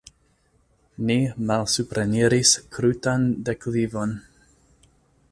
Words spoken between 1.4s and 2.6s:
malsupreniris